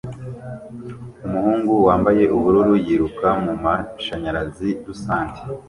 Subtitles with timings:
[1.25, 5.39] Umuhungu wambaye ubururu yiruka mumashanyarazi rusange